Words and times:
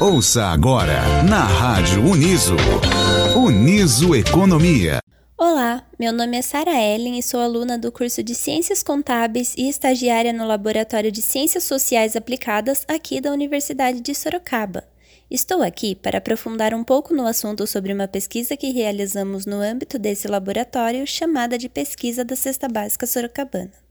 Ouça 0.00 0.46
agora 0.46 1.22
na 1.24 1.44
Rádio 1.44 2.04
Uniso. 2.04 2.56
Uniso 3.36 4.14
Economia. 4.14 5.00
Olá, 5.36 5.84
meu 5.98 6.12
nome 6.12 6.36
é 6.36 6.42
Sara 6.42 6.74
Ellen 6.74 7.18
e 7.18 7.22
sou 7.22 7.40
aluna 7.40 7.78
do 7.78 7.92
curso 7.92 8.22
de 8.22 8.34
Ciências 8.34 8.82
Contábeis 8.82 9.54
e 9.56 9.68
estagiária 9.68 10.32
no 10.32 10.46
Laboratório 10.46 11.12
de 11.12 11.20
Ciências 11.20 11.64
Sociais 11.64 12.16
Aplicadas 12.16 12.84
aqui 12.88 13.20
da 13.20 13.32
Universidade 13.32 14.00
de 14.00 14.14
Sorocaba. 14.14 14.84
Estou 15.30 15.62
aqui 15.62 15.94
para 15.94 16.18
aprofundar 16.18 16.72
um 16.72 16.82
pouco 16.82 17.14
no 17.14 17.26
assunto 17.26 17.66
sobre 17.66 17.92
uma 17.92 18.08
pesquisa 18.08 18.56
que 18.56 18.70
realizamos 18.70 19.46
no 19.46 19.60
âmbito 19.60 19.98
desse 19.98 20.26
laboratório 20.26 21.06
chamada 21.06 21.58
de 21.58 21.68
Pesquisa 21.68 22.24
da 22.24 22.34
Cesta 22.34 22.66
Básica 22.66 23.06
Sorocabana. 23.06 23.87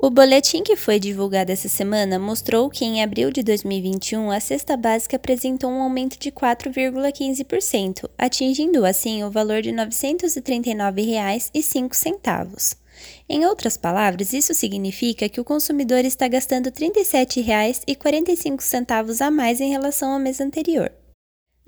O 0.00 0.10
boletim 0.10 0.62
que 0.62 0.76
foi 0.76 1.00
divulgado 1.00 1.50
essa 1.50 1.68
semana 1.68 2.20
mostrou 2.20 2.70
que 2.70 2.84
em 2.84 3.02
abril 3.02 3.32
de 3.32 3.42
2021 3.42 4.30
a 4.30 4.38
cesta 4.38 4.76
básica 4.76 5.16
apresentou 5.16 5.68
um 5.68 5.82
aumento 5.82 6.16
de 6.20 6.30
4,15%, 6.30 8.08
atingindo 8.16 8.84
assim 8.84 9.24
o 9.24 9.30
valor 9.30 9.60
de 9.60 9.70
R$ 9.70 9.76
939,05. 9.76 12.76
Em 13.28 13.44
outras 13.44 13.76
palavras, 13.76 14.32
isso 14.32 14.54
significa 14.54 15.28
que 15.28 15.40
o 15.40 15.44
consumidor 15.44 16.04
está 16.04 16.28
gastando 16.28 16.66
R$ 16.66 16.74
37,45 16.74 19.20
a 19.20 19.32
mais 19.32 19.60
em 19.60 19.68
relação 19.68 20.12
ao 20.12 20.20
mês 20.20 20.40
anterior. 20.40 20.92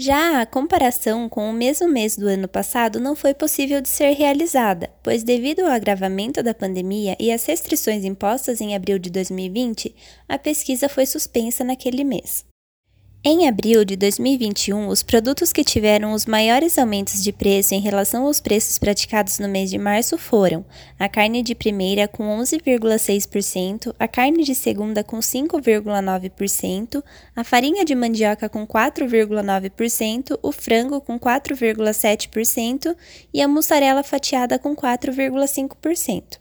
Já 0.00 0.40
a 0.40 0.46
comparação 0.46 1.28
com 1.28 1.50
o 1.50 1.52
mesmo 1.52 1.88
mês 1.88 2.16
do 2.16 2.28
ano 2.28 2.46
passado 2.46 3.00
não 3.00 3.16
foi 3.16 3.34
possível 3.34 3.80
de 3.80 3.88
ser 3.88 4.12
realizada, 4.12 4.88
pois, 5.02 5.24
devido 5.24 5.62
ao 5.62 5.72
agravamento 5.72 6.40
da 6.40 6.54
pandemia 6.54 7.16
e 7.18 7.32
às 7.32 7.44
restrições 7.44 8.04
impostas 8.04 8.60
em 8.60 8.76
abril 8.76 8.96
de 8.96 9.10
2020, 9.10 9.92
a 10.28 10.38
pesquisa 10.38 10.88
foi 10.88 11.04
suspensa 11.04 11.64
naquele 11.64 12.04
mês. 12.04 12.47
Em 13.24 13.48
abril 13.48 13.84
de 13.84 13.96
2021, 13.96 14.86
os 14.86 15.02
produtos 15.02 15.52
que 15.52 15.64
tiveram 15.64 16.12
os 16.12 16.24
maiores 16.24 16.78
aumentos 16.78 17.20
de 17.20 17.32
preço 17.32 17.74
em 17.74 17.80
relação 17.80 18.24
aos 18.26 18.40
preços 18.40 18.78
praticados 18.78 19.40
no 19.40 19.48
mês 19.48 19.70
de 19.70 19.76
março 19.76 20.16
foram 20.16 20.64
a 20.96 21.08
carne 21.08 21.42
de 21.42 21.52
primeira 21.52 22.06
com 22.06 22.24
11,6%, 22.38 23.92
a 23.98 24.06
carne 24.06 24.44
de 24.44 24.54
segunda 24.54 25.02
com 25.02 25.18
5,9%, 25.18 27.02
a 27.34 27.42
farinha 27.42 27.84
de 27.84 27.94
mandioca 27.96 28.48
com 28.48 28.64
4,9%, 28.64 30.38
o 30.40 30.52
frango 30.52 31.00
com 31.00 31.18
4,7% 31.18 32.94
e 33.34 33.42
a 33.42 33.48
mussarela 33.48 34.04
fatiada 34.04 34.60
com 34.60 34.76
4,5%. 34.76 36.38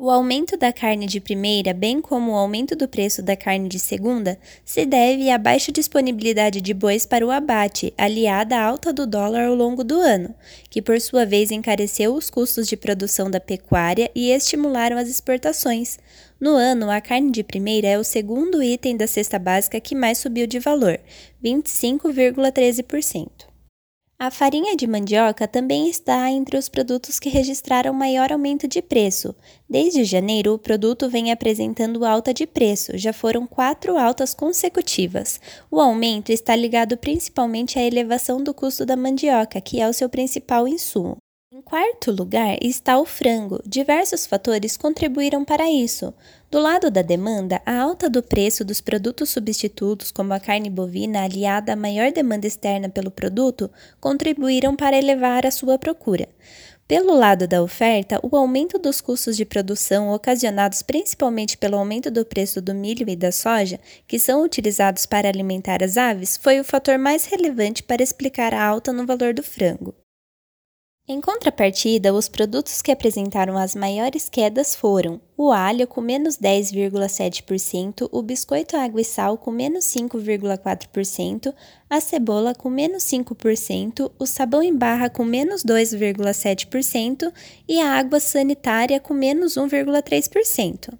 O 0.00 0.10
aumento 0.10 0.56
da 0.56 0.72
carne 0.72 1.08
de 1.08 1.18
primeira, 1.18 1.74
bem 1.74 2.00
como 2.00 2.30
o 2.30 2.36
aumento 2.36 2.76
do 2.76 2.86
preço 2.86 3.20
da 3.20 3.36
carne 3.36 3.68
de 3.68 3.80
segunda, 3.80 4.38
se 4.64 4.86
deve 4.86 5.28
à 5.28 5.36
baixa 5.36 5.72
disponibilidade 5.72 6.60
de 6.60 6.72
bois 6.72 7.04
para 7.04 7.26
o 7.26 7.32
abate, 7.32 7.92
aliada 7.98 8.56
à 8.56 8.62
alta 8.62 8.92
do 8.92 9.04
dólar 9.04 9.46
ao 9.46 9.56
longo 9.56 9.82
do 9.82 9.96
ano, 9.96 10.32
que 10.70 10.80
por 10.80 11.00
sua 11.00 11.26
vez 11.26 11.50
encareceu 11.50 12.14
os 12.14 12.30
custos 12.30 12.68
de 12.68 12.76
produção 12.76 13.28
da 13.28 13.40
pecuária 13.40 14.08
e 14.14 14.30
estimularam 14.30 14.96
as 14.96 15.08
exportações. 15.08 15.98
No 16.38 16.50
ano, 16.50 16.92
a 16.92 17.00
carne 17.00 17.32
de 17.32 17.42
primeira 17.42 17.88
é 17.88 17.98
o 17.98 18.04
segundo 18.04 18.62
item 18.62 18.96
da 18.96 19.08
cesta 19.08 19.36
básica 19.36 19.80
que 19.80 19.96
mais 19.96 20.18
subiu 20.18 20.46
de 20.46 20.60
valor, 20.60 21.00
25,13%. 21.44 23.47
A 24.20 24.32
farinha 24.32 24.74
de 24.74 24.84
mandioca 24.84 25.46
também 25.46 25.88
está 25.88 26.28
entre 26.28 26.56
os 26.56 26.68
produtos 26.68 27.20
que 27.20 27.28
registraram 27.28 27.94
maior 27.94 28.32
aumento 28.32 28.66
de 28.66 28.82
preço. 28.82 29.32
Desde 29.70 30.02
janeiro, 30.02 30.54
o 30.54 30.58
produto 30.58 31.08
vem 31.08 31.30
apresentando 31.30 32.04
alta 32.04 32.34
de 32.34 32.44
preço, 32.44 32.98
já 32.98 33.12
foram 33.12 33.46
quatro 33.46 33.96
altas 33.96 34.34
consecutivas. 34.34 35.40
O 35.70 35.80
aumento 35.80 36.32
está 36.32 36.56
ligado 36.56 36.96
principalmente 36.96 37.78
à 37.78 37.82
elevação 37.84 38.42
do 38.42 38.52
custo 38.52 38.84
da 38.84 38.96
mandioca, 38.96 39.60
que 39.60 39.80
é 39.80 39.88
o 39.88 39.92
seu 39.92 40.08
principal 40.08 40.66
insumo. 40.66 41.16
Em 41.58 41.62
quarto 41.62 42.12
lugar 42.12 42.56
está 42.62 43.00
o 43.00 43.04
frango. 43.04 43.60
Diversos 43.66 44.24
fatores 44.24 44.76
contribuíram 44.76 45.44
para 45.44 45.68
isso. 45.68 46.14
Do 46.48 46.60
lado 46.60 46.88
da 46.88 47.02
demanda, 47.02 47.60
a 47.66 47.80
alta 47.80 48.08
do 48.08 48.22
preço 48.22 48.64
dos 48.64 48.80
produtos 48.80 49.30
substitutos, 49.30 50.12
como 50.12 50.32
a 50.32 50.38
carne 50.38 50.70
bovina, 50.70 51.24
aliada 51.24 51.72
à 51.72 51.76
maior 51.76 52.12
demanda 52.12 52.46
externa 52.46 52.88
pelo 52.88 53.10
produto, 53.10 53.68
contribuíram 54.00 54.76
para 54.76 54.96
elevar 54.96 55.44
a 55.44 55.50
sua 55.50 55.76
procura. 55.76 56.28
Pelo 56.86 57.12
lado 57.16 57.48
da 57.48 57.60
oferta, 57.60 58.20
o 58.22 58.36
aumento 58.36 58.78
dos 58.78 59.00
custos 59.00 59.36
de 59.36 59.44
produção, 59.44 60.10
ocasionados 60.10 60.80
principalmente 60.80 61.58
pelo 61.58 61.76
aumento 61.76 62.08
do 62.08 62.24
preço 62.24 62.62
do 62.62 62.72
milho 62.72 63.10
e 63.10 63.16
da 63.16 63.32
soja, 63.32 63.80
que 64.06 64.20
são 64.20 64.44
utilizados 64.44 65.06
para 65.06 65.28
alimentar 65.28 65.82
as 65.82 65.96
aves, 65.96 66.36
foi 66.36 66.60
o 66.60 66.64
fator 66.64 66.98
mais 66.98 67.26
relevante 67.26 67.82
para 67.82 68.00
explicar 68.00 68.54
a 68.54 68.64
alta 68.64 68.92
no 68.92 69.04
valor 69.04 69.34
do 69.34 69.42
frango. 69.42 69.92
Em 71.10 71.22
contrapartida, 71.22 72.12
os 72.12 72.28
produtos 72.28 72.82
que 72.82 72.92
apresentaram 72.92 73.56
as 73.56 73.74
maiores 73.74 74.28
quedas 74.28 74.76
foram 74.76 75.18
o 75.38 75.50
alho 75.50 75.86
com 75.86 76.02
menos 76.02 76.36
10,7%, 76.36 78.10
o 78.12 78.20
biscoito 78.20 78.76
água 78.76 79.00
e 79.00 79.04
sal 79.04 79.38
com 79.38 79.50
menos 79.50 79.86
5,4%, 79.86 81.54
a 81.88 81.98
cebola 81.98 82.54
com 82.54 82.68
menos 82.68 83.04
5%, 83.04 84.12
o 84.18 84.26
sabão 84.26 84.62
em 84.62 84.76
barra 84.76 85.08
com 85.08 85.24
menos 85.24 85.64
2,7% 85.64 87.32
e 87.66 87.80
a 87.80 87.90
água 87.92 88.20
sanitária 88.20 89.00
com 89.00 89.14
menos 89.14 89.54
1,3%. 89.54 90.92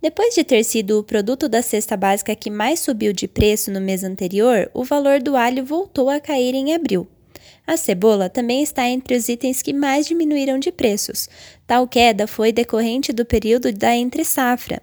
Depois 0.00 0.34
de 0.34 0.44
ter 0.44 0.64
sido 0.64 0.98
o 0.98 1.04
produto 1.04 1.46
da 1.46 1.60
cesta 1.60 1.94
básica 1.94 2.34
que 2.34 2.48
mais 2.48 2.80
subiu 2.80 3.12
de 3.12 3.28
preço 3.28 3.70
no 3.70 3.82
mês 3.82 4.02
anterior, 4.02 4.70
o 4.72 4.82
valor 4.82 5.20
do 5.20 5.36
alho 5.36 5.62
voltou 5.62 6.08
a 6.08 6.18
cair 6.18 6.54
em 6.54 6.72
abril. 6.72 7.06
A 7.66 7.76
cebola 7.76 8.28
também 8.28 8.62
está 8.62 8.88
entre 8.88 9.16
os 9.16 9.28
itens 9.28 9.62
que 9.62 9.72
mais 9.72 10.06
diminuíram 10.06 10.58
de 10.58 10.72
preços. 10.72 11.28
Tal 11.66 11.86
queda 11.86 12.26
foi 12.26 12.52
decorrente 12.52 13.12
do 13.12 13.24
período 13.24 13.72
da 13.72 13.94
entre-safra. 13.94 14.82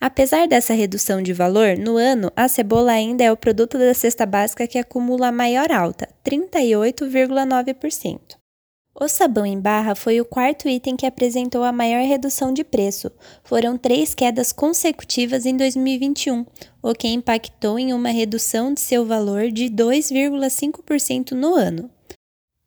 Apesar 0.00 0.48
dessa 0.48 0.72
redução 0.72 1.20
de 1.20 1.32
valor, 1.32 1.76
no 1.76 1.96
ano, 1.96 2.32
a 2.34 2.48
cebola 2.48 2.92
ainda 2.92 3.22
é 3.22 3.30
o 3.30 3.36
produto 3.36 3.78
da 3.78 3.92
cesta 3.92 4.24
básica 4.24 4.66
que 4.66 4.78
acumula 4.78 5.28
a 5.28 5.32
maior 5.32 5.70
alta, 5.70 6.08
38,9%. 6.24 8.40
O 8.94 9.08
sabão 9.08 9.46
em 9.46 9.60
barra 9.60 9.94
foi 9.94 10.20
o 10.20 10.24
quarto 10.24 10.68
item 10.68 10.96
que 10.96 11.06
apresentou 11.06 11.64
a 11.64 11.72
maior 11.72 12.02
redução 12.02 12.52
de 12.52 12.64
preço. 12.64 13.10
Foram 13.44 13.78
três 13.78 14.14
quedas 14.14 14.52
consecutivas 14.52 15.46
em 15.46 15.56
2021, 15.56 16.44
o 16.82 16.94
que 16.94 17.08
impactou 17.08 17.78
em 17.78 17.92
uma 17.92 18.10
redução 18.10 18.74
de 18.74 18.80
seu 18.80 19.06
valor 19.06 19.50
de 19.50 19.66
2,5% 19.66 21.32
no 21.32 21.54
ano. 21.54 21.90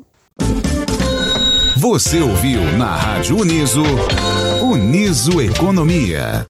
Você 1.79 2.19
ouviu 2.21 2.75
na 2.75 2.95
Rádio 2.95 3.37
Uniso, 3.37 3.83
Uniso 4.63 5.39
Economia. 5.39 6.47